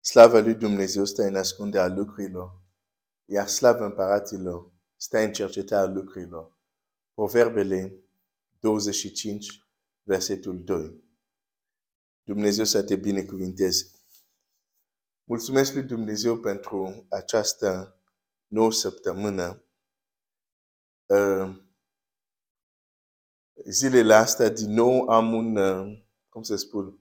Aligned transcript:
Slava 0.00 0.38
lui 0.38 0.54
Dumnezeu 0.54 1.04
stă 1.04 1.22
în 1.22 1.36
ascunde 1.36 1.78
a 1.78 1.86
lucrurilor, 1.86 2.62
iar 3.24 3.48
slava 3.48 3.84
împăratilor 3.84 4.72
stă 4.96 5.18
în 5.18 5.32
cercetarea 5.32 5.92
lucrurilor. 5.92 6.58
Proverbele 7.14 8.04
25, 8.58 9.66
versetul 10.02 10.64
2. 10.64 11.04
Dumnezeu 12.22 12.64
să 12.64 12.82
te 12.82 12.96
binecuvinteze. 12.96 13.90
Mulțumesc 15.24 15.72
lui 15.72 15.82
Dumnezeu 15.82 16.38
pentru 16.38 17.06
această 17.08 18.00
nouă 18.46 18.72
săptămână. 18.72 19.64
Uh, 21.06 21.56
zilele 23.64 24.14
astea, 24.14 24.48
din 24.48 24.70
nou, 24.72 25.08
am 25.08 25.32
un, 25.32 25.56
uh, 25.56 26.02
cum 26.28 26.42
să 26.42 26.56
spun, 26.56 26.99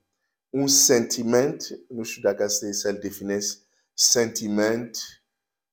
un 0.50 0.68
sentiment, 0.68 1.68
nu 1.88 2.04
știu 2.04 2.22
dacă 2.22 2.44
asta 2.44 2.66
e 2.66 2.72
să-l 2.72 2.98
definez, 2.98 3.64
sentiment, 3.94 4.98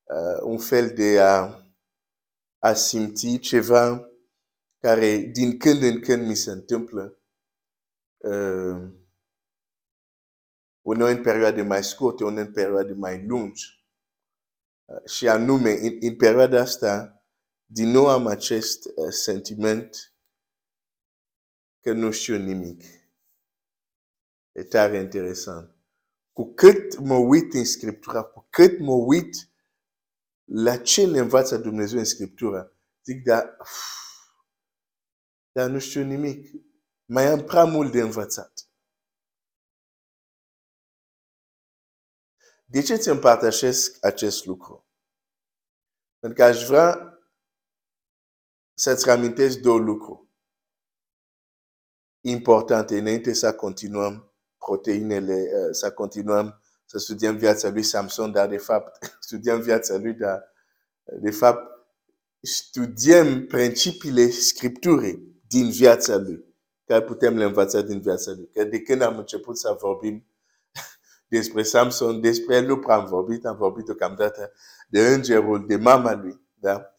uh, 0.02 0.42
un 0.42 0.58
fel 0.58 0.94
de 0.94 1.20
a, 1.20 1.66
a 2.58 2.72
simți 2.72 3.36
ceva 3.36 4.10
care 4.78 5.16
din 5.16 5.58
când 5.58 5.82
în 5.82 6.00
când 6.00 6.26
mi 6.26 6.34
se 6.34 6.50
întâmplă. 6.50 7.20
Uh, 8.16 8.88
uneori 10.82 11.16
în 11.16 11.22
perioade 11.22 11.62
mai 11.62 11.84
scurte, 11.84 12.24
uneori 12.24 12.46
în 12.46 12.52
perioade 12.52 12.92
mai 12.92 13.26
lungi. 13.26 13.86
Uh, 14.84 15.10
și 15.10 15.28
anume, 15.28 15.70
în, 15.70 15.96
în 16.00 16.16
perioada 16.16 16.60
asta, 16.60 17.24
din 17.64 17.88
nou 17.88 18.08
am 18.08 18.26
acest 18.26 18.84
uh, 18.84 19.08
sentiment 19.08 20.14
că 21.80 21.92
nu 21.92 22.10
știu 22.10 22.36
nimic. 22.36 22.82
E 24.56 24.64
tare 24.64 24.98
interesant. 24.98 25.74
Cu 26.32 26.54
cât 26.54 26.98
mă 26.98 27.14
uit 27.14 27.52
în 27.52 27.64
Scriptura, 27.64 28.22
cu 28.22 28.46
cât 28.50 28.78
mă 28.78 28.92
uit 28.92 29.34
la 30.44 30.78
ce 30.78 31.06
ne 31.06 31.18
învață 31.18 31.56
Dumnezeu 31.56 31.98
în 31.98 32.04
Scriptura, 32.04 32.72
zic, 33.04 33.24
dar, 33.24 33.56
dar 35.52 35.70
nu 35.70 35.78
știu 35.78 36.02
nimic. 36.02 36.50
Mai 37.04 37.26
am 37.26 37.44
prea 37.44 37.64
mult 37.64 37.92
de 37.92 38.00
învățat. 38.00 38.68
De 42.64 42.82
ce 42.82 42.96
ți 42.96 43.08
împărtășesc 43.08 44.04
acest 44.04 44.44
lucru? 44.44 44.86
Pentru 46.18 46.38
că 46.38 46.44
aș 46.44 46.66
vrea 46.66 47.18
să-ți 48.74 49.04
reamintesc 49.04 49.58
două 49.58 49.78
lucruri 49.78 50.26
importante 52.20 52.98
înainte 52.98 53.32
să 53.32 53.54
continuăm 53.54 54.25
proteinele, 54.58 55.34
uh, 55.34 55.68
să 55.70 55.90
continuăm 55.90 56.60
să 56.84 56.98
studiem 56.98 57.36
viața 57.36 57.70
lui 57.70 57.82
Samson, 57.82 58.32
dar 58.32 58.48
de 58.48 58.56
fapt 58.56 59.04
studiem 59.20 59.60
viața 59.60 59.96
lui, 59.96 60.12
dar 60.12 60.52
de 61.20 61.30
fapt 61.30 61.76
studiem 62.40 63.46
principiile 63.46 64.30
Scripturii 64.30 65.40
din 65.48 65.70
viața 65.70 66.16
lui, 66.16 66.44
care 66.86 67.02
putem 67.02 67.36
le 67.36 67.44
învăța 67.44 67.80
din 67.80 68.00
viața 68.00 68.32
lui. 68.36 68.50
Că 68.52 68.64
de 68.64 68.80
când 68.80 69.02
am 69.02 69.18
început 69.18 69.58
să 69.58 69.76
vorbim 69.80 70.26
despre 71.28 71.62
Samson, 71.62 72.20
despre 72.20 72.56
el 72.56 72.66
nu 72.66 72.78
prea 72.78 72.96
am 72.96 73.06
vorbit, 73.06 73.46
am 73.46 73.56
vorbit 73.56 73.84
deocamdată 73.84 74.52
de 74.88 75.08
îngerul, 75.08 75.66
de 75.66 75.76
mama 75.76 76.14
lui. 76.14 76.40
Da? 76.54 76.90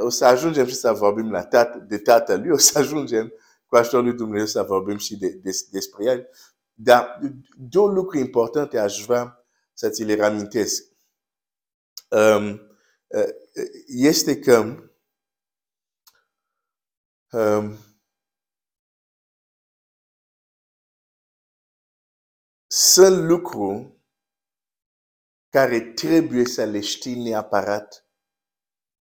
O 0.00 0.08
să 0.08 0.24
ajungem 0.24 0.66
și 0.66 0.74
să 0.74 0.92
vorbim 0.92 1.30
la 1.30 1.44
tat, 1.44 1.76
de 1.76 1.98
tatăl 1.98 2.40
lui, 2.40 2.50
o 2.50 2.56
să 2.56 2.78
ajungem 2.78 3.32
cu 3.66 3.76
ajutorul 3.76 4.04
lui 4.04 4.16
Dumnezeu 4.16 4.46
să 4.46 4.62
vorbim 4.62 4.96
și 4.96 5.16
de, 5.16 5.28
de, 5.28 5.50
despre 5.70 6.04
el. 6.04 6.28
Dar 6.74 7.18
două 7.56 7.88
lucruri 7.90 8.24
importante 8.24 8.78
aș 8.78 9.04
vrea 9.04 9.46
să 9.72 9.90
ți 9.90 10.04
le 10.04 10.14
reamintesc. 10.14 10.82
Um, 12.08 12.50
uh, 13.06 13.28
este 13.86 14.38
că 14.38 14.90
um, 17.30 17.76
sunt 22.66 23.28
lucruri 23.28 24.00
care 25.48 25.80
trebuie 25.80 26.44
să 26.46 26.64
le 26.64 26.80
știi 26.80 27.22
neapărat 27.22 28.06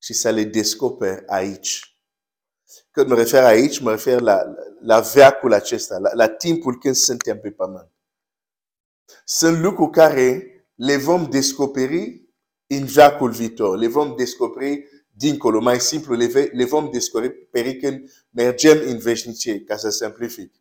și 0.01 0.13
să 0.13 0.29
le 0.29 0.43
descoperi 0.43 1.27
aici. 1.27 1.94
Când 2.91 3.07
mă 3.07 3.15
refer 3.15 3.43
aici, 3.43 3.79
mă 3.79 3.91
refer 3.91 4.21
la, 4.21 4.41
la 4.81 4.99
veacul 4.99 5.53
acesta, 5.53 5.97
la, 5.97 6.09
la 6.13 6.27
timpul 6.27 6.79
când 6.79 6.95
suntem 6.95 7.39
pe 7.39 7.51
pământ. 7.51 7.91
Sunt 9.25 9.59
lucruri 9.59 9.91
care 9.91 10.49
le 10.75 10.97
vom 10.97 11.29
descoperi 11.29 12.29
în 12.67 12.85
veacul 12.85 13.31
viitor, 13.31 13.77
le 13.77 13.87
vom 13.87 14.15
descoperi 14.17 14.87
dincolo. 15.11 15.59
Mai 15.59 15.79
simplu, 15.79 16.15
le, 16.15 16.49
le 16.53 16.65
vom 16.65 16.89
descoperi 16.91 17.77
când 17.77 18.11
mergem 18.29 18.81
în 18.85 18.97
veșnicie, 18.97 19.63
ca 19.63 19.75
să 19.75 19.89
simplific. 19.89 20.53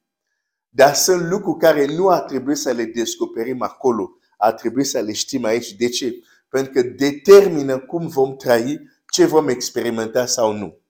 Dar 0.69 0.95
sunt 0.95 1.31
lucruri 1.31 1.59
care 1.59 1.87
nu 1.87 2.09
ar 2.09 2.21
trebui 2.21 2.57
să 2.57 2.73
le 2.73 2.85
descoperim 2.85 3.63
acolo, 3.63 4.11
ar 4.37 4.53
trebui 4.53 4.85
să 4.85 5.01
le 5.01 5.13
știm 5.13 5.45
aici. 5.45 5.73
De 5.73 5.89
ce? 5.89 6.15
Pentru 6.49 6.73
că 6.73 6.83
determină 6.83 7.79
cum 7.79 8.09
vom 8.09 8.37
trăi, 8.37 8.81
ce 9.13 9.25
vom 9.25 9.49
experimenta 9.49 10.27
sau 10.27 10.53
nu. 10.53 10.84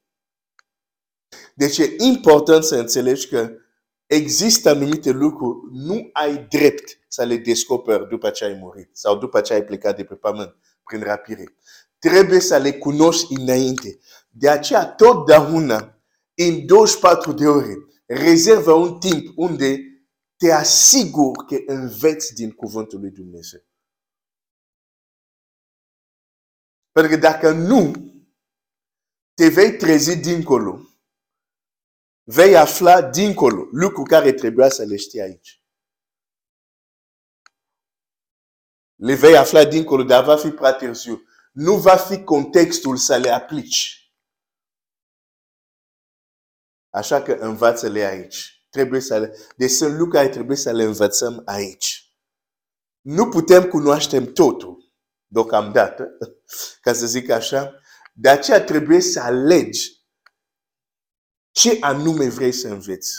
Deci 1.55 1.79
e 1.79 1.95
important 1.99 2.65
să 2.65 2.77
înțelegi 2.77 3.29
că 3.29 3.51
există 4.07 4.69
anumite 4.69 5.11
lucruri, 5.11 5.59
nu 5.73 6.09
ai 6.13 6.47
drept 6.49 6.99
să 7.09 7.25
le 7.25 7.37
descoperi 7.37 8.09
după 8.09 8.31
ce 8.31 8.45
ai 8.45 8.59
murit 8.61 8.97
sau 8.97 9.19
după 9.19 9.41
ce 9.41 9.53
ai 9.53 9.65
plecat 9.65 9.97
de 9.97 10.05
pe 10.05 10.15
pământ 10.15 10.57
prin 10.85 11.03
rapire. 11.03 11.57
Trebuie 11.99 12.41
să 12.41 12.57
le 12.57 12.73
cunoști 12.73 13.35
înainte. 13.39 13.99
De 14.31 14.49
aceea, 14.49 14.87
totdeauna, 14.87 15.99
în 16.35 16.67
24 16.67 17.33
de 17.33 17.47
ore, 17.47 17.75
rezervă 18.07 18.73
un 18.73 18.99
timp 18.99 19.33
unde 19.37 19.79
te 20.37 20.53
asiguri 20.53 21.47
că 21.47 21.73
înveți 21.73 22.35
din 22.35 22.51
cuvântul 22.51 23.01
lui 23.01 23.11
Dumnezeu. 23.11 23.61
Pentru 26.93 27.13
că 27.13 27.19
dacă 27.19 27.51
nu, 27.51 27.93
te 29.35 29.49
vei 29.49 29.77
trezi 29.77 30.17
dincolo 30.17 30.94
vei 32.25 32.57
afla 32.57 33.03
dincolo 33.03 33.69
lucruri 33.73 34.09
care 34.09 34.33
trebuia 34.33 34.69
să 34.69 34.83
le 34.83 34.97
știi 34.97 35.21
aici. 35.21 35.63
Le 38.95 39.15
vei 39.15 39.37
afla 39.37 39.65
dincolo, 39.65 40.03
dar 40.03 40.25
va 40.25 40.37
fi 40.37 40.51
prea 40.51 40.73
târziu. 40.73 41.23
Nu 41.53 41.77
va 41.77 41.97
fi 41.97 42.25
contextul 42.25 42.97
să 42.97 43.17
le 43.17 43.31
aplici. 43.31 44.13
Așa 46.91 47.23
că 47.23 47.33
învață-le 47.33 48.01
aici. 48.01 48.67
Trebuie 48.71 49.01
să 49.01 49.19
le... 49.19 49.37
Deci 49.57 49.71
sunt 49.71 49.91
lucruri 49.91 50.11
care 50.11 50.29
trebuie 50.29 50.57
să 50.57 50.73
le 50.73 50.83
învățăm 50.83 51.43
aici. 51.45 52.15
Nu 53.01 53.29
putem 53.29 53.69
cunoaștem 53.69 54.33
totul 54.33 54.93
deocamdată, 55.27 56.09
ca 56.81 56.93
să 56.93 57.07
zic 57.07 57.31
așa. 57.31 57.81
De 58.13 58.29
aceea 58.29 58.65
trebuie 58.65 59.01
să 59.01 59.21
alegi 59.21 59.94
ce 61.55 61.77
anume 61.81 62.29
vrei 62.29 62.53
să 62.53 62.69
înveți? 62.69 63.13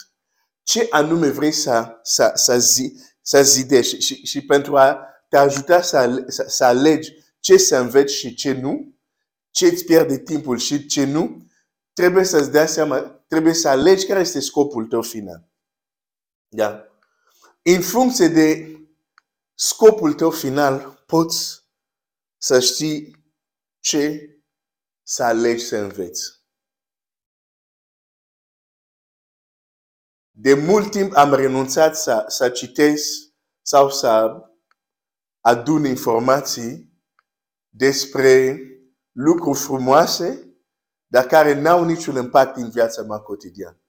Ce 0.63 0.87
anume 0.89 1.29
vrei 1.29 1.51
să, 1.51 1.99
să, 2.03 2.31
să, 2.33 2.59
zi, 2.59 2.93
să 3.21 3.43
zidești? 3.43 3.99
Și, 3.99 4.25
și 4.25 4.45
pentru 4.45 4.77
a 4.77 4.99
te 5.29 5.37
ajuta 5.37 5.81
să, 5.81 6.23
să, 6.27 6.45
să 6.47 6.63
alegi 6.65 7.13
ce 7.39 7.57
să 7.57 7.77
înveți 7.77 8.13
și 8.13 8.33
ce 8.33 8.51
nu, 8.51 8.97
ce 9.51 9.65
îți 9.67 9.85
pierde 9.85 10.19
timpul 10.19 10.57
și 10.57 10.85
ce 10.85 11.05
nu, 11.05 11.45
trebuie 11.93 12.23
să-ți 12.23 12.51
dea 12.51 12.65
seama, 12.65 12.99
trebuie 13.27 13.53
să 13.53 13.67
alegi 13.67 14.05
care 14.05 14.19
este 14.19 14.39
scopul 14.39 14.85
tău 14.85 15.01
final. 15.01 15.49
Da? 16.47 16.87
În 17.61 17.81
funcție 17.81 18.27
de 18.27 18.79
scopul 19.53 20.13
tău 20.13 20.31
final, 20.31 21.03
poți 21.05 21.63
să 22.37 22.59
știi 22.59 23.25
ce 23.79 24.29
să 25.03 25.23
alegi 25.23 25.65
să 25.65 25.77
înveți. 25.77 26.34
De 30.37 30.53
mult 30.53 30.91
timp 30.91 31.15
am 31.15 31.33
renunțat 31.33 31.97
să, 31.97 32.25
să 32.27 32.49
citesc 32.49 33.03
sau 33.61 33.89
să 33.89 34.31
adun 35.39 35.85
informații 35.85 36.93
despre 37.69 38.59
lucruri 39.11 39.59
frumoase, 39.59 40.57
dar 41.07 41.25
care 41.25 41.61
n-au 41.61 41.85
niciun 41.85 42.15
impact 42.15 42.57
în 42.57 42.69
viața 42.69 43.01
mea 43.01 43.17
cotidiană. 43.17 43.79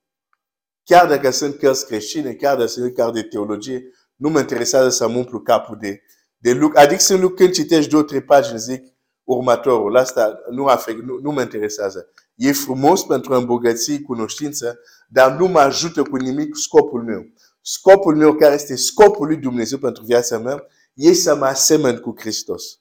Chiar 0.83 1.09
dacă 1.09 1.31
sunt 1.31 1.59
cărți 1.59 1.87
creștine, 1.87 2.35
chiar 2.35 2.57
dacă 2.57 2.69
sunt 2.69 2.95
cărți 2.95 3.13
de 3.13 3.23
teologie, 3.23 3.83
nu 4.15 4.29
mă 4.29 4.39
interesează 4.39 4.89
să 4.89 5.09
mă 5.09 5.17
umplu 5.17 5.41
capul 5.41 5.77
de, 5.81 6.01
de 6.37 6.53
lucruri. 6.53 6.85
Adică 6.85 7.01
sunt 7.01 7.21
lucruri 7.21 7.43
când 7.43 7.55
citești 7.55 7.91
două, 7.91 8.03
trei 8.03 8.23
pagini, 8.23 8.59
zic 8.59 8.96
următorul. 9.27 9.97
Asta 9.97 10.41
nu, 10.51 10.67
afect, 10.67 11.03
nu, 11.03 11.19
nu 11.19 11.31
mă 11.31 11.41
interesează. 11.41 12.09
E 12.35 12.53
frumos 12.53 13.05
pentru 13.05 13.35
a 13.35 13.37
îmbogăți 13.37 14.01
cunoștință, 14.01 14.79
dar 15.09 15.37
nu 15.39 15.47
mă 15.47 15.59
ajută 15.59 16.03
cu 16.03 16.17
nimic 16.17 16.57
scopul 16.57 17.03
meu. 17.03 17.27
Scopul 17.61 18.17
meu, 18.17 18.35
care 18.35 18.55
este 18.55 18.77
scopul 18.77 19.27
lui 19.27 19.37
Dumnezeu 19.37 19.79
pentru 19.79 20.05
viața 20.05 20.39
mea, 20.39 20.67
e 20.95 21.13
să 21.13 21.35
mă 21.37 21.45
asemăn 21.45 22.01
cu 22.01 22.15
Hristos. 22.19 22.81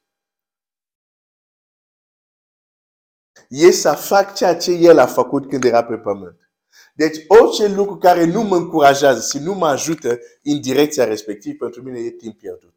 E 3.49 3.71
să 3.71 3.91
fac 3.91 4.35
ceea 4.35 4.57
ce 4.57 4.71
El 4.71 4.99
a 4.99 5.05
făcut 5.05 5.49
când 5.49 5.63
era 5.63 5.83
pe 5.83 5.97
pământ. 5.97 6.49
Deci 6.93 7.23
orice 7.27 7.67
lucru 7.67 7.97
care 7.97 8.25
nu 8.25 8.41
mă 8.41 8.55
încurajează 8.55 9.37
și 9.37 9.43
nu 9.43 9.53
mă 9.53 9.67
ajută 9.67 10.19
în 10.43 10.61
direcția 10.61 11.03
respectivă, 11.03 11.55
pentru 11.57 11.81
mine 11.81 11.99
e 11.99 12.11
timp 12.11 12.37
pierdut. 12.37 12.73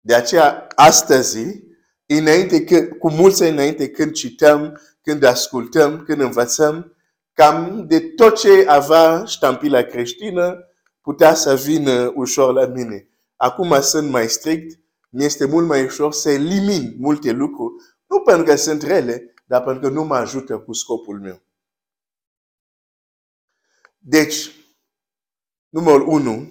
De 0.00 0.14
aceea, 0.14 0.66
astăzi, 0.74 1.71
înainte, 2.18 2.88
cu 2.88 3.10
mulți 3.10 3.42
înainte, 3.42 3.90
când 3.90 4.12
cităm, 4.12 4.80
când 5.02 5.22
ascultăm, 5.22 6.02
când 6.02 6.20
învățăm, 6.20 6.96
cam 7.32 7.84
de 7.86 8.00
tot 8.00 8.38
ce 8.38 8.64
avea 8.68 9.24
ștampila 9.24 9.82
creștină, 9.82 10.66
putea 11.00 11.34
să 11.34 11.54
vină 11.54 12.12
ușor 12.14 12.52
la 12.52 12.66
mine. 12.66 13.08
Acum 13.36 13.80
sunt 13.80 14.10
mai 14.10 14.28
strict, 14.28 14.80
mi 15.08 15.24
este 15.24 15.44
mult 15.44 15.66
mai 15.66 15.84
ușor 15.84 16.12
să 16.12 16.30
elimin 16.30 16.94
multe 16.98 17.30
lucruri, 17.30 17.74
nu 18.06 18.20
pentru 18.20 18.44
că 18.44 18.56
sunt 18.56 18.82
rele, 18.82 19.34
dar 19.44 19.62
pentru 19.62 19.82
că 19.82 19.88
nu 19.88 20.04
mă 20.04 20.14
ajută 20.14 20.58
cu 20.58 20.72
scopul 20.72 21.20
meu. 21.20 21.42
Deci, 23.98 24.50
numărul 25.68 26.08
1, 26.08 26.48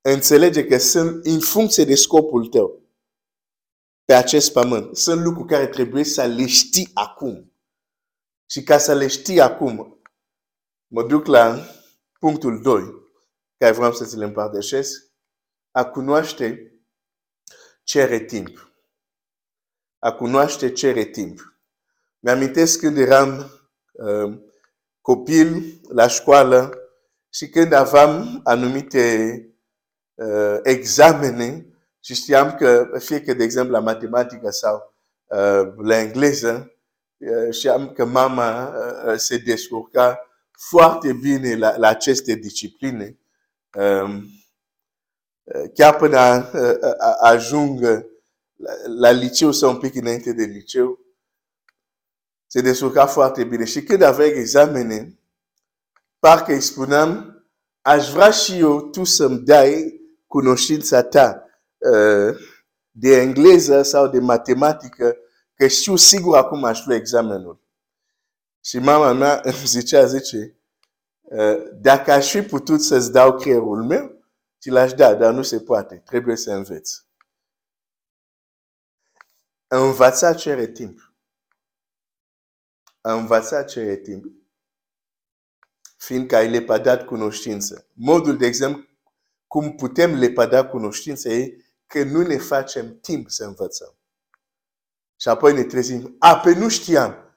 înțelege 0.00 0.64
că 0.66 0.78
sunt 0.78 1.24
în 1.24 1.40
funcție 1.40 1.84
de 1.84 1.94
scopul 1.94 2.46
tău 2.46 2.81
pe 4.12 4.18
acest 4.18 4.52
pământ. 4.52 4.96
Sunt 4.96 5.22
lucruri 5.22 5.48
care 5.48 5.66
trebuie 5.66 6.04
să 6.04 6.24
le 6.24 6.46
știi 6.46 6.90
acum. 6.94 7.56
Și 8.50 8.62
ca 8.62 8.78
să 8.78 8.94
le 8.94 9.06
știi 9.06 9.40
acum, 9.40 10.02
mă 10.86 11.06
duc 11.06 11.26
la 11.26 11.66
punctul 12.18 12.62
2, 12.62 12.82
care 13.56 13.72
vreau 13.72 13.92
să 13.92 14.04
ți 14.04 14.16
le 14.16 14.24
împărtășesc. 14.24 15.02
A 15.70 15.84
cunoaște 15.84 16.78
cere 17.82 18.18
timp. 18.18 18.72
A 19.98 20.12
cunoaște 20.12 20.72
cere 20.72 21.04
timp. 21.04 21.60
Mi-amintesc 22.18 22.78
când 22.78 22.96
eram 22.96 23.50
uh, 23.92 24.38
copil 25.00 25.80
la 25.88 26.06
școală 26.06 26.78
și 27.28 27.48
când 27.48 27.72
aveam 27.72 28.40
anumite 28.44 29.36
uh, 30.14 30.58
examene 30.62 31.71
și 32.04 32.14
știam 32.14 32.54
că, 32.54 32.90
fie 32.98 33.20
că, 33.20 33.34
de 33.34 33.44
exemplu, 33.44 33.72
la 33.72 33.80
matematică 33.80 34.50
sau 34.50 34.94
uh, 35.26 35.72
la 35.76 35.98
engleză, 35.98 36.72
uh, 37.16 37.52
știam 37.54 37.92
că 37.92 38.04
mama 38.04 38.68
uh, 38.68 39.16
se 39.16 39.36
descurca 39.36 40.26
foarte 40.50 41.12
bine 41.12 41.56
la, 41.56 41.76
la 41.76 41.88
aceste 41.88 42.34
discipline. 42.34 43.18
Um, 43.78 44.24
uh, 45.42 45.70
chiar 45.74 45.96
până 45.96 46.16
a, 46.16 46.50
a, 46.98 47.16
ajung 47.20 47.80
la, 48.56 48.72
la 48.98 49.10
liceu 49.10 49.52
sau 49.52 49.70
un 49.70 49.78
pic 49.78 49.94
înainte 49.94 50.32
de 50.32 50.44
liceu, 50.44 50.98
se 52.46 52.60
descurca 52.60 53.06
foarte 53.06 53.44
bine. 53.44 53.64
Și 53.64 53.82
când 53.82 54.02
avea 54.02 54.26
examene, 54.26 55.18
parcă 56.18 56.52
îi 56.52 56.60
spuneam, 56.60 57.42
aș 57.80 58.10
vrea 58.10 58.30
și 58.30 58.58
eu 58.58 58.80
tu 58.80 59.04
să-mi 59.04 59.38
dai 59.38 60.00
cunoștința 60.26 61.02
ta 61.02 61.44
uh, 61.46 61.50
de 62.90 63.20
engleză 63.20 63.82
sau 63.82 64.08
de 64.08 64.18
matematică, 64.18 65.16
că 65.54 65.66
știu 65.66 65.96
sigur 65.96 66.36
acum 66.36 66.64
aș 66.64 66.86
lua 66.86 66.96
examenul. 66.96 67.60
Și 68.64 68.78
mama 68.78 69.12
mea 69.12 69.40
îmi 69.44 69.54
zicea, 69.64 70.04
zice, 70.06 70.56
uh, 71.20 71.56
dacă 71.72 72.12
aș 72.12 72.30
fi 72.30 72.42
putut 72.42 72.82
să-ți 72.82 73.12
dau 73.12 73.36
creierul 73.36 73.84
meu, 73.84 74.24
ți 74.60 74.70
l-aș 74.70 74.92
da, 74.92 75.14
dar 75.14 75.32
nu 75.32 75.42
se 75.42 75.60
poate. 75.60 75.96
Trebuie 75.96 76.36
să 76.36 76.52
înveți. 76.52 77.06
Învăța 79.66 80.34
cere 80.34 80.66
timp. 80.66 81.14
Învăța 83.00 83.62
cere 83.62 83.96
timp. 83.96 84.24
Fiindcă 85.96 86.36
ai 86.36 86.50
lepădat 86.50 87.04
cunoștință. 87.04 87.86
Modul, 87.92 88.36
de 88.36 88.46
exemplu, 88.46 88.84
cum 89.46 89.74
putem 89.74 90.14
lepăda 90.14 90.66
cunoștință 90.66 91.28
e 91.28 91.56
că 91.92 92.04
nu 92.04 92.22
ne 92.22 92.36
facem 92.36 92.98
timp 93.00 93.30
să 93.30 93.44
învățăm. 93.44 93.94
Și 95.16 95.28
apoi 95.28 95.52
ne 95.52 95.64
trezim, 95.64 96.16
a, 96.18 96.38
pe 96.38 96.54
nu 96.54 96.68
știam. 96.68 97.36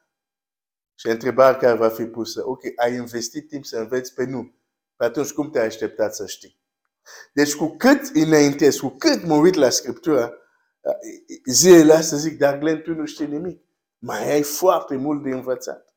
Și 0.95 1.07
întrebarea 1.07 1.59
care 1.59 1.77
va 1.77 1.89
fi 1.89 2.05
pusă, 2.05 2.47
ok, 2.47 2.61
ai 2.75 2.93
investit 2.93 3.47
timp 3.47 3.65
să 3.65 3.77
înveți 3.77 4.13
pe 4.13 4.23
nu. 4.23 4.55
Pe 4.95 5.03
atunci 5.03 5.31
cum 5.31 5.49
te-ai 5.49 5.65
așteptat 5.65 6.15
să 6.15 6.25
știi? 6.25 6.59
Deci 7.33 7.55
cu 7.55 7.75
cât 7.77 8.09
înaintez, 8.13 8.75
cu 8.75 8.89
cât 8.89 9.23
mă 9.23 9.35
uit 9.35 9.53
la 9.53 9.69
Scriptură, 9.69 10.37
zilele 11.45 11.93
astea 11.93 12.17
zic, 12.17 12.37
dar 12.37 12.57
Glenn, 12.57 12.81
tu 12.81 12.93
nu 12.93 13.05
știi 13.05 13.27
nimic. 13.27 13.63
Mai 13.97 14.31
ai 14.31 14.43
foarte 14.43 14.95
mult 14.95 15.23
de 15.23 15.29
învățat. 15.29 15.95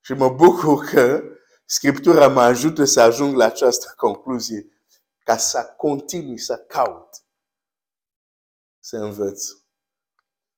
Și 0.00 0.12
mă 0.12 0.28
bucur 0.28 0.84
că 0.84 1.22
Scriptura 1.64 2.28
mă 2.28 2.40
ajută 2.40 2.84
să 2.84 3.00
ajung 3.00 3.36
la 3.36 3.44
această 3.44 3.92
concluzie 3.96 4.77
ca 5.28 5.36
să 5.36 5.74
continui 5.76 6.38
să 6.38 6.58
caut 6.58 7.24
să 8.78 8.96
învăț. 8.96 9.44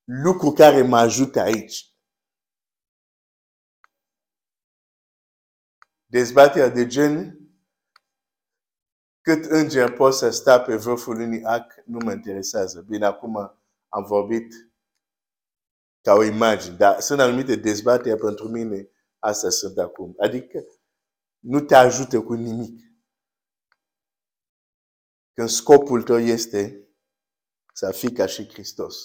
Lucru 0.05 0.53
care 0.53 0.83
mă 0.83 0.97
ajută 0.97 1.41
aici. 1.41 1.95
Dezbaterea 6.07 6.69
de 6.69 6.87
gen, 6.87 7.39
cât 9.21 9.45
înger 9.45 9.93
pot 9.93 10.15
să 10.15 10.31
sta 10.31 10.61
pe 10.61 10.77
vârful 10.77 11.21
unui 11.21 11.45
ac, 11.45 11.75
nu 11.85 11.99
mă 12.05 12.13
interesează. 12.13 12.81
Bine, 12.81 13.07
acum 13.07 13.37
am 13.89 14.05
vorbit 14.05 14.53
ca 16.01 16.13
o 16.13 16.23
imagine, 16.23 16.77
dar 16.77 17.01
sunt 17.01 17.21
anumite 17.21 17.57
dezbateri 17.57 18.21
pentru 18.21 18.49
mine, 18.49 18.91
asta 19.19 19.49
sunt 19.49 19.79
acum. 19.79 20.15
Adică 20.19 20.65
nu 21.39 21.61
te 21.61 21.75
ajută 21.75 22.23
cu 22.23 22.33
nimic. 22.33 22.90
Când 25.41 25.53
scopul 25.53 26.03
tău 26.03 26.19
este 26.19 26.89
să 27.73 27.93
fii 27.93 28.13
ca 28.13 28.27
și 28.27 28.49
Hristos. 28.49 28.97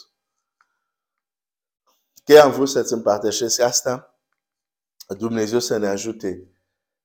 Chiar 2.23 2.45
am 2.45 2.51
vrut 2.51 2.69
să-ți 2.69 2.93
împărtășesc 2.93 3.59
asta. 3.59 4.19
Dumnezeu 5.17 5.59
să 5.59 5.77
ne 5.77 5.87
ajute 5.87 6.51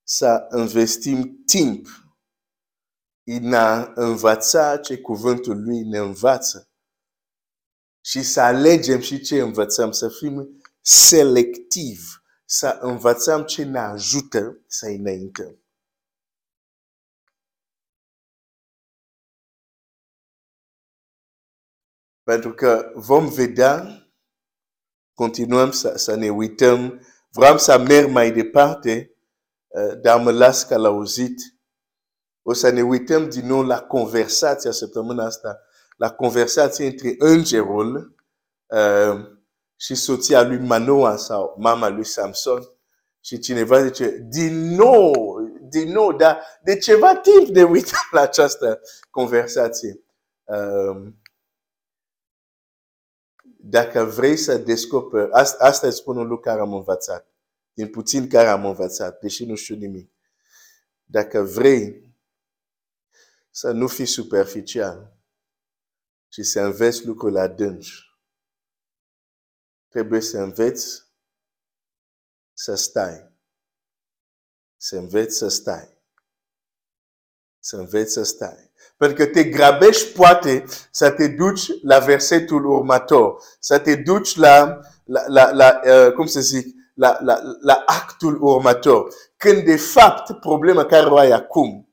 să 0.02 0.48
investim 0.56 1.42
timp 1.46 1.86
în 3.24 3.54
a 3.54 3.92
învăța 3.94 4.76
ce 4.76 4.98
cuvântul 4.98 5.62
Lui 5.62 5.82
ne 5.82 5.98
învață 5.98 6.68
și 8.00 8.22
să 8.22 8.40
alegem 8.40 9.00
și 9.00 9.20
ce 9.20 9.40
învățăm, 9.40 9.92
să 9.92 10.08
fim 10.08 10.62
selectiv, 10.80 12.22
să 12.44 12.78
învățăm 12.80 13.44
ce 13.44 13.64
ne 13.64 13.78
ajută 13.78 14.64
să 14.66 14.86
înaintăm. 14.86 15.60
Pentru 22.22 22.54
că 22.54 22.90
vom 22.94 23.28
vedea, 23.28 23.86
continuăm 25.14 25.70
să, 25.70 25.92
să 25.96 26.14
ne 26.14 26.28
uităm, 26.28 27.06
vreau 27.30 27.58
să 27.58 27.78
merg 27.78 28.10
mai 28.10 28.32
departe, 28.32 29.14
uh, 29.66 30.00
dar 30.00 30.20
mă 30.20 30.30
las 30.30 30.64
că 30.64 30.76
l-auzit. 30.76 31.34
O 32.42 32.52
să 32.52 32.70
ne 32.70 32.82
uităm 32.82 33.28
din 33.28 33.46
nou 33.46 33.62
la 33.62 33.80
conversația 33.80 34.70
săptămâna 34.70 35.24
asta, 35.24 35.60
la 35.96 36.10
conversație 36.10 36.86
între 36.86 37.14
îngerul 37.18 38.14
uh, 38.66 39.38
și 39.76 39.94
soția 39.94 40.42
lui 40.42 40.58
Manoa 40.58 41.16
sau 41.16 41.54
mama 41.58 41.88
lui 41.88 42.04
Samson. 42.04 42.62
Și 43.20 43.38
cineva 43.38 43.84
zice, 43.84 44.26
din 44.28 44.74
nou, 44.74 45.36
din 45.68 45.92
nou, 45.92 46.12
dar 46.12 46.42
de 46.62 46.76
ceva 46.76 47.16
timp 47.16 47.48
de 47.48 47.62
uităm 47.62 48.08
la 48.10 48.20
această 48.20 48.80
conversație. 49.10 50.04
Uh, 50.44 51.12
dacă 53.70 54.04
vrei 54.04 54.36
să 54.36 54.58
descoperi, 54.58 55.32
asta, 55.32 55.64
asta 55.64 55.90
spun 55.90 56.16
un 56.16 56.26
lucru 56.26 56.40
care 56.40 56.60
am 56.60 56.72
învățat, 56.72 57.34
din 57.72 57.90
puțin 57.90 58.28
care 58.28 58.48
am 58.48 58.64
învățat, 58.64 59.20
deși 59.20 59.44
nu 59.44 59.54
știu 59.54 59.76
nimic. 59.76 60.12
Dacă 61.04 61.42
vrei 61.42 62.14
să 63.50 63.70
nu 63.70 63.86
fii 63.86 64.06
superficial 64.06 65.18
și 66.28 66.42
să 66.42 66.60
înveți 66.60 67.06
lucruri 67.06 67.38
adânci, 67.38 68.18
trebuie 69.88 70.20
să 70.20 70.38
înveți 70.38 71.02
să 72.52 72.74
stai. 72.74 73.32
Să 74.76 74.96
înveți 74.96 75.36
să 75.36 75.48
stai. 75.48 75.99
Să 77.60 77.76
înveți 77.76 78.12
să 78.12 78.22
stai. 78.22 78.70
Pentru 78.96 79.16
că 79.16 79.30
te 79.30 79.44
grăbești 79.44 80.12
poate 80.12 80.64
să 80.90 81.10
te 81.10 81.28
duci 81.28 81.82
la 81.82 81.98
versetul 81.98 82.64
următor, 82.64 83.42
să 83.58 83.78
te 83.78 83.96
duci 83.96 84.36
la, 84.36 84.80
la, 85.04 85.24
la, 85.26 85.50
la 85.52 85.80
uh, 85.84 86.12
cum 86.12 86.26
să 86.26 86.40
zic, 86.40 86.66
la, 86.94 87.18
la, 87.20 87.40
la 87.60 87.82
actul 87.86 88.42
următor. 88.42 89.14
Când 89.36 89.64
de 89.64 89.76
fapt 89.76 90.40
problema 90.40 90.84
care 90.84 91.06
o 91.06 91.16
ai 91.16 91.30
acum 91.30 91.88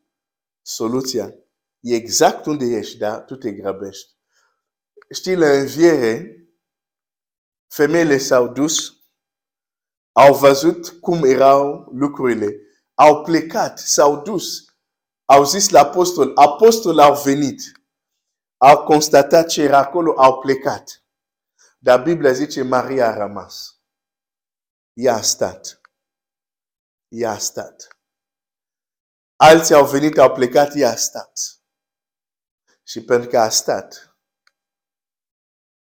soluția 0.62 1.34
e 1.80 1.96
exact 1.96 2.46
unde 2.46 2.66
ești, 2.66 2.98
tu 3.26 3.36
te 3.36 3.52
grăbești. 3.52 4.16
Știi, 5.10 5.36
la 5.36 5.50
înviere, 5.50 6.38
femeile 7.68 8.18
s-au 8.18 8.48
dus, 8.48 8.94
au 10.12 10.36
văzut 10.36 10.90
cum 10.90 11.24
erau 11.24 11.92
lucrurile, 11.94 12.56
plecat, 13.24 13.80
s-au 13.80 14.22
dus, 14.22 14.66
au 15.30 15.44
zis 15.44 15.70
la 15.70 15.80
apostol, 15.80 16.32
apostol 16.36 17.00
au 17.00 17.22
venit, 17.22 17.62
au 18.58 18.84
constatat 18.84 19.48
ce 19.48 19.62
era 19.62 19.78
acolo, 19.78 20.14
au 20.18 20.40
plecat. 20.40 21.04
Dar 21.80 22.02
Biblia 22.02 22.32
zice, 22.32 22.62
Maria 22.64 23.08
a 23.08 23.18
rămas. 23.18 23.82
Ea 24.94 25.14
a 25.14 25.22
stat. 25.22 25.82
Ea 27.08 27.32
a 27.32 27.38
stat. 27.38 27.98
Alții 29.36 29.76
au 29.76 29.86
venit, 29.86 30.18
au 30.18 30.32
plecat, 30.34 30.72
ea 30.76 30.92
a 30.92 30.96
stat. 30.96 31.40
Și 32.84 33.04
pentru 33.04 33.30
că 33.30 33.40
a 33.40 33.50
stat, 33.50 34.18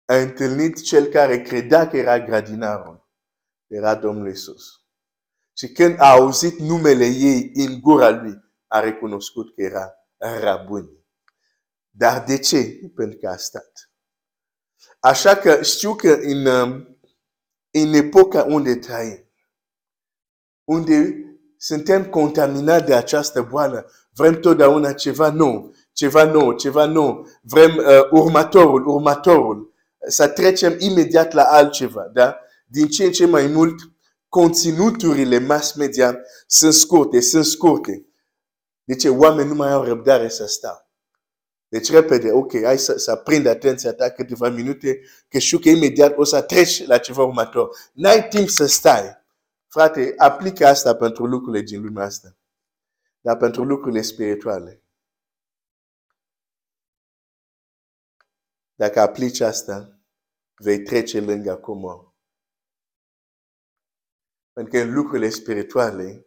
a 0.05 0.15
întâlnit 0.15 0.83
cel 0.83 1.07
care 1.07 1.43
credea 1.43 1.89
că 1.89 1.97
era 1.97 2.19
grădinarul. 2.19 3.09
Era 3.67 3.95
Domnul 3.95 4.29
Isus. 4.29 4.65
Și 5.57 5.73
când 5.73 6.01
a 6.01 6.11
auzit 6.11 6.59
numele 6.59 7.07
ei 7.07 7.51
în 7.55 7.81
gura 7.81 8.11
lui, 8.11 8.46
a 8.67 8.81
recunoscut 8.81 9.55
că 9.55 9.63
era 9.63 9.95
rabun. 10.17 10.91
Dar 11.91 12.25
de 12.25 12.39
ce? 12.39 12.81
Pentru 12.95 13.19
că 13.19 13.29
a 13.29 13.37
stat. 13.37 13.91
Așa 15.01 15.37
că 15.37 15.63
știu 15.63 15.95
că 15.95 16.13
în, 16.13 16.47
um, 16.47 16.99
în 17.71 17.93
epoca 17.93 18.43
unde 18.43 18.77
trăim, 18.77 19.31
unde 20.65 21.27
suntem 21.57 22.09
contaminați 22.09 22.85
de 22.85 22.95
această 22.95 23.43
boală, 23.43 23.91
vrem 24.15 24.41
totdeauna 24.41 24.93
ceva 24.93 25.31
nou, 25.31 25.75
ceva 25.93 26.25
nou, 26.25 26.53
ceva 26.53 26.85
nou, 26.85 27.27
vrem 27.41 27.77
uh, 27.77 28.11
următorul, 28.11 28.87
următorul, 28.87 29.75
să 30.09 30.29
trecem 30.29 30.77
imediat 30.79 31.33
la 31.33 31.43
altceva, 31.43 32.03
da? 32.13 32.39
Din 32.67 32.87
ce 32.87 33.05
în 33.05 33.13
ce 33.13 33.27
mai 33.27 33.47
mult, 33.47 33.75
conținuturile 34.29 35.39
mass 35.39 35.75
media 35.75 36.19
sunt 36.47 36.73
scurte, 36.73 37.21
sunt 37.21 37.45
scurte. 37.45 38.07
Deci 38.87 39.05
oamenii 39.05 39.51
nu 39.51 39.57
mai 39.57 39.73
au 39.73 39.85
răbdare 39.85 40.29
să 40.29 40.47
stau. 40.47 40.91
Deci 41.69 41.91
repede, 41.91 42.33
ok, 42.33 42.63
hai 42.63 42.79
să, 42.79 42.97
să 42.97 43.17
prind 43.17 43.47
atenția 43.47 43.95
ta 43.95 44.11
câteva 44.11 44.49
minute, 44.49 45.01
că 45.29 45.39
știu 45.39 45.59
că 45.59 45.69
imediat 45.69 46.17
o 46.17 46.25
să 46.25 46.43
treci 46.43 46.87
la 46.87 46.99
ceva 46.99 47.23
următor. 47.23 47.77
N-ai 47.93 48.29
timp 48.29 48.49
să 48.49 48.67
stai. 48.67 49.25
Frate, 49.69 50.15
aplică 50.17 50.67
asta 50.67 50.97
pentru 50.97 51.27
lucrurile 51.27 51.63
din 51.63 51.83
lumea 51.83 52.05
asta. 52.05 52.37
Dar 53.21 53.37
pentru 53.37 53.65
lucrurile 53.65 54.03
spirituale. 54.03 54.83
Dacă 58.75 59.01
aplici 59.01 59.41
asta, 59.41 59.99
vei 60.55 60.83
trece 60.83 61.21
lângă 61.21 61.51
acum. 61.51 62.15
Pentru 64.53 64.73
că 64.73 64.79
în 64.79 64.93
lucrurile 64.95 65.29
spirituale 65.29 66.27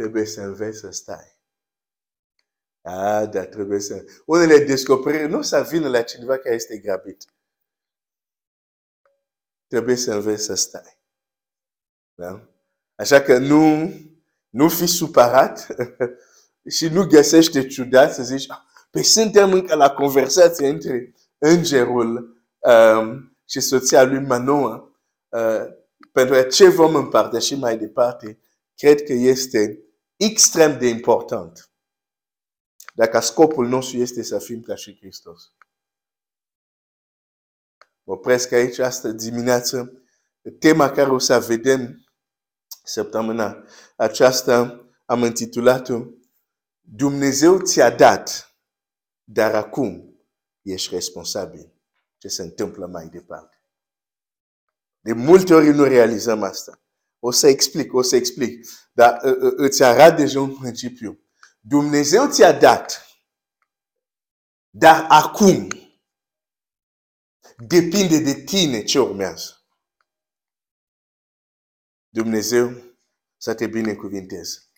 trebuie 0.00 0.24
să 0.24 0.40
înveți 0.40 0.78
să 0.78 0.90
stai. 0.90 1.38
Ah, 2.82 3.28
dar 3.30 3.44
trebuie 3.44 3.80
să... 3.80 4.04
Unele 4.26 4.64
descoperiri 4.64 5.28
nu 5.28 5.42
să 5.42 5.66
vină 5.70 5.88
la 5.88 6.02
cineva 6.02 6.38
care 6.38 6.54
este 6.54 6.78
grabit. 6.78 7.24
Trebuie 9.66 9.96
să 9.96 10.14
înveți 10.14 10.42
să 10.42 10.54
stai. 10.54 10.98
Da? 12.14 12.48
Așa 12.94 13.20
că 13.20 13.38
nu, 13.38 13.92
nu 14.48 14.68
fi 14.68 14.86
supărat 14.86 15.66
și 16.76 16.88
nu 16.88 17.06
găsește 17.06 17.66
ciudat 17.66 18.14
să 18.14 18.22
zici, 18.22 18.50
ah, 18.50 18.60
păi 18.90 19.02
suntem 19.02 19.52
încă 19.52 19.74
la 19.74 19.90
conversație 19.90 20.68
între 20.68 21.14
îngerul 21.38 22.42
um, 22.58 23.36
și 23.44 23.60
soția 23.60 24.02
lui 24.02 24.20
Manoa. 24.20 25.00
Uh, 25.28 25.66
pentru 26.12 26.42
ce 26.42 26.68
vom 26.68 26.94
împărtăși 26.94 27.54
mai 27.54 27.78
departe, 27.78 28.38
cred 28.80 29.02
că 29.02 29.12
este 29.12 29.89
extrem 30.20 30.78
de 30.78 30.88
important. 30.88 31.70
Dacă 32.94 33.20
scopul 33.20 33.66
nostru 33.68 33.96
este 33.96 34.22
să 34.22 34.38
fim 34.38 34.62
ca 34.62 34.74
și 34.74 34.96
Hristos. 34.96 35.52
Mă 38.02 38.12
opresc 38.12 38.52
aici 38.52 38.78
asta 38.78 39.10
dimineață. 39.10 40.02
Tema 40.58 40.90
care 40.90 41.10
o 41.10 41.18
să 41.18 41.38
vedem 41.38 42.04
săptămâna 42.84 43.64
aceasta 43.96 44.84
am 45.06 45.22
intitulat-o 45.22 46.04
Dumnezeu 46.80 47.58
ți-a 47.58 47.90
dat, 47.90 48.56
dar 49.24 49.54
acum 49.54 50.20
ești 50.62 50.94
responsabil 50.94 51.72
ce 52.18 52.28
se 52.28 52.42
întâmplă 52.42 52.86
mai 52.86 53.08
departe. 53.08 53.62
De 55.00 55.12
multe 55.12 55.54
ori 55.54 55.68
nu 55.68 55.84
realizăm 55.84 56.42
asta. 56.42 56.80
O 57.22 57.30
să 57.30 57.46
explic, 57.46 57.92
o 57.92 58.02
să 58.02 58.16
explic. 58.16 58.66
Dar 58.92 59.20
uh, 59.24 59.36
uh, 59.40 59.52
îți 59.56 59.82
arăt 59.82 60.16
deja 60.16 60.40
un 60.40 60.56
principiu. 60.58 61.20
Dumnezeu 61.60 62.30
ți-a 62.30 62.52
dat. 62.52 63.06
Dar 64.70 65.06
acum 65.08 65.68
depinde 67.56 68.18
de 68.18 68.34
tine 68.44 68.84
ce 68.84 68.98
urmează. 68.98 69.54
Dumnezeu 72.08 72.82
să 73.36 73.54
te 73.54 73.66
binecuvinteze. 73.66 74.69